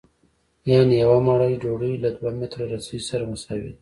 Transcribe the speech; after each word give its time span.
یانې 0.69 0.95
یوه 1.03 1.17
مړۍ 1.27 1.53
ډوډۍ 1.61 1.93
له 2.03 2.09
دوه 2.17 2.31
متره 2.39 2.65
رسۍ 2.71 2.99
سره 3.09 3.23
مساوي 3.31 3.67
ده 3.67 3.69